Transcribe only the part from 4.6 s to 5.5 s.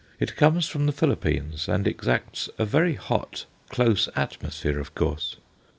of course.